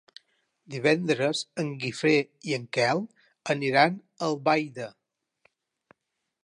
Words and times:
Divendres 0.75 1.41
en 1.63 1.69
Guifré 1.83 2.15
i 2.51 2.57
en 2.59 2.65
Quel 2.77 3.05
aniran 3.55 4.01
a 4.01 4.31
Albaida. 4.31 4.89